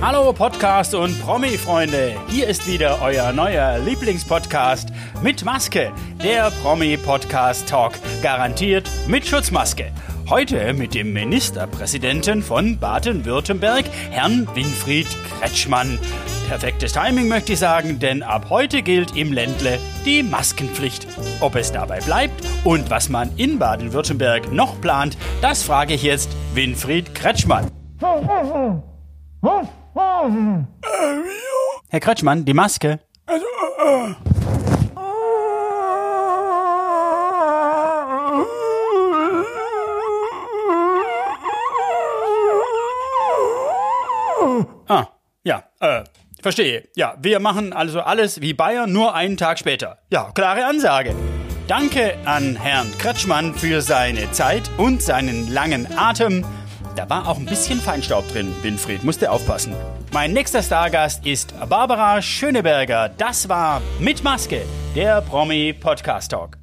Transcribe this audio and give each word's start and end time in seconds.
Hallo 0.00 0.32
Podcast 0.32 0.94
und 0.94 1.20
Promi-Freunde, 1.20 2.14
hier 2.28 2.46
ist 2.46 2.68
wieder 2.68 3.02
euer 3.02 3.32
neuer 3.32 3.80
Lieblingspodcast 3.80 4.90
mit 5.24 5.44
Maske, 5.44 5.90
der 6.22 6.52
Promi-Podcast-Talk, 6.62 7.94
garantiert 8.22 8.88
mit 9.08 9.26
Schutzmaske. 9.26 9.90
Heute 10.30 10.72
mit 10.72 10.94
dem 10.94 11.12
Ministerpräsidenten 11.12 12.44
von 12.44 12.78
Baden-Württemberg, 12.78 13.86
Herrn 14.12 14.46
Winfried 14.54 15.08
Kretschmann. 15.40 15.98
Perfektes 16.48 16.92
Timing 16.92 17.26
möchte 17.26 17.54
ich 17.54 17.58
sagen, 17.58 17.98
denn 17.98 18.22
ab 18.22 18.46
heute 18.50 18.82
gilt 18.82 19.16
im 19.16 19.32
Ländle 19.32 19.80
die 20.04 20.22
Maskenpflicht. 20.22 21.08
Ob 21.40 21.56
es 21.56 21.72
dabei 21.72 21.98
bleibt 21.98 22.44
und 22.62 22.88
was 22.88 23.08
man 23.08 23.36
in 23.36 23.58
Baden-Württemberg 23.58 24.52
noch 24.52 24.80
plant, 24.80 25.18
das 25.42 25.64
frage 25.64 25.94
ich 25.94 26.04
jetzt 26.04 26.30
Winfried 26.54 27.16
Kretschmann. 27.16 27.72
Herr 31.90 32.00
Kretschmann, 32.00 32.44
die 32.44 32.54
Maske. 32.54 32.98
Also, 33.26 33.46
äh. 33.46 34.14
Ah, 44.88 45.06
ja, 45.44 45.64
äh, 45.80 46.02
verstehe. 46.42 46.88
Ja, 46.96 47.14
wir 47.20 47.38
machen 47.40 47.72
also 47.72 48.00
alles 48.00 48.40
wie 48.40 48.54
Bayern, 48.54 48.92
nur 48.92 49.14
einen 49.14 49.36
Tag 49.36 49.58
später. 49.58 49.98
Ja, 50.10 50.30
klare 50.34 50.64
Ansage. 50.64 51.14
Danke 51.68 52.16
an 52.24 52.56
Herrn 52.56 52.90
Kretschmann 52.98 53.54
für 53.54 53.82
seine 53.82 54.32
Zeit 54.32 54.70
und 54.78 55.02
seinen 55.02 55.52
langen 55.52 55.86
Atem. 55.96 56.44
Da 56.98 57.08
war 57.08 57.28
auch 57.28 57.38
ein 57.38 57.46
bisschen 57.46 57.78
Feinstaub 57.78 58.26
drin, 58.32 58.52
Winfried, 58.62 59.04
musste 59.04 59.30
aufpassen. 59.30 59.72
Mein 60.12 60.32
nächster 60.32 60.64
Stargast 60.64 61.24
ist 61.24 61.54
Barbara 61.68 62.20
Schöneberger. 62.20 63.08
Das 63.16 63.48
war 63.48 63.80
Mit 64.00 64.24
Maske, 64.24 64.62
der 64.96 65.20
Promi 65.20 65.72
Podcast 65.72 66.32
Talk. 66.32 66.57